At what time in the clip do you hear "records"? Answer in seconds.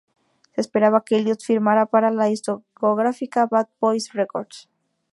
4.13-4.67